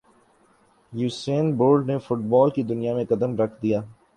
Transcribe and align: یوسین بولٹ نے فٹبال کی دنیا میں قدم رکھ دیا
یوسین 0.93 1.45
بولٹ 1.57 1.85
نے 1.87 1.97
فٹبال 1.97 2.49
کی 2.55 2.63
دنیا 2.63 2.95
میں 2.95 3.05
قدم 3.09 3.35
رکھ 3.37 3.61
دیا 3.61 3.81